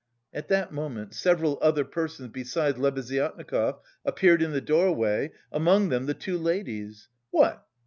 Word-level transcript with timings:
At 0.33 0.47
that 0.47 0.73
moment 0.73 1.13
several 1.13 1.59
other 1.61 1.85
persons, 1.85 2.29
besides 2.29 2.79
Lebeziatnikov, 2.79 3.81
appeared 4.03 4.41
in 4.41 4.51
the 4.51 4.59
doorway, 4.59 5.31
among 5.51 5.89
them 5.89 6.07
the 6.07 6.15
two 6.15 6.39
ladies. 6.39 7.07
"What! 7.29 7.67